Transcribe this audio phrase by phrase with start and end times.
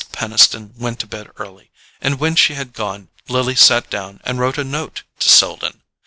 [0.11, 1.69] Peniston went to bed early,
[2.01, 5.83] and when she had gone Lily sat down and wrote a note to Selden.